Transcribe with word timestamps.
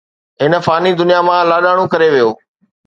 هن 0.41 0.53
فاني 0.67 0.91
دنيا 1.03 1.19
مان 1.29 1.41
لاڏاڻو 1.51 1.85
ڪري 1.93 2.07
ويو 2.13 2.29